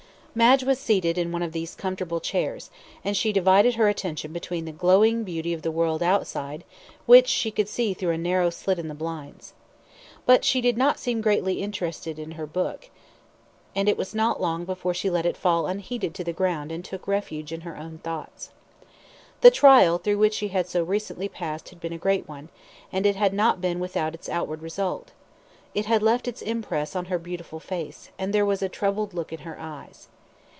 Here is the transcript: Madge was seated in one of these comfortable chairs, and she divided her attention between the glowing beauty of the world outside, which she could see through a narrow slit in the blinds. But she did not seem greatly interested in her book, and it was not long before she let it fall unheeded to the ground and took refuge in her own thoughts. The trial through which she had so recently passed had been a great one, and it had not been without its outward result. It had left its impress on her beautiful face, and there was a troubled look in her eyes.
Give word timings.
Madge 0.33 0.63
was 0.63 0.79
seated 0.79 1.17
in 1.17 1.29
one 1.33 1.43
of 1.43 1.51
these 1.51 1.75
comfortable 1.75 2.21
chairs, 2.21 2.71
and 3.03 3.17
she 3.17 3.33
divided 3.33 3.75
her 3.75 3.89
attention 3.89 4.31
between 4.31 4.63
the 4.63 4.71
glowing 4.71 5.25
beauty 5.25 5.51
of 5.51 5.61
the 5.61 5.71
world 5.73 6.01
outside, 6.01 6.63
which 7.05 7.27
she 7.27 7.51
could 7.51 7.67
see 7.67 7.93
through 7.93 8.11
a 8.11 8.17
narrow 8.17 8.49
slit 8.49 8.79
in 8.79 8.87
the 8.87 8.93
blinds. 8.93 9.51
But 10.25 10.45
she 10.45 10.61
did 10.61 10.77
not 10.77 10.97
seem 10.99 11.19
greatly 11.19 11.61
interested 11.61 12.17
in 12.17 12.31
her 12.39 12.45
book, 12.47 12.89
and 13.75 13.89
it 13.89 13.97
was 13.97 14.15
not 14.15 14.39
long 14.39 14.63
before 14.63 14.93
she 14.93 15.09
let 15.09 15.25
it 15.25 15.35
fall 15.35 15.67
unheeded 15.67 16.15
to 16.15 16.23
the 16.23 16.31
ground 16.31 16.71
and 16.71 16.85
took 16.85 17.09
refuge 17.09 17.51
in 17.51 17.59
her 17.67 17.75
own 17.75 17.97
thoughts. 17.97 18.51
The 19.41 19.51
trial 19.51 19.97
through 19.97 20.19
which 20.19 20.35
she 20.35 20.47
had 20.47 20.65
so 20.65 20.81
recently 20.81 21.27
passed 21.27 21.67
had 21.71 21.81
been 21.81 21.91
a 21.91 21.97
great 21.97 22.25
one, 22.29 22.47
and 22.89 23.05
it 23.05 23.17
had 23.17 23.33
not 23.33 23.59
been 23.59 23.81
without 23.81 24.13
its 24.15 24.29
outward 24.29 24.61
result. 24.61 25.11
It 25.75 25.87
had 25.87 26.01
left 26.01 26.25
its 26.25 26.41
impress 26.41 26.95
on 26.95 27.07
her 27.11 27.19
beautiful 27.19 27.59
face, 27.59 28.11
and 28.17 28.31
there 28.33 28.45
was 28.45 28.61
a 28.61 28.69
troubled 28.69 29.13
look 29.13 29.33
in 29.33 29.39
her 29.39 29.59
eyes. 29.59 30.07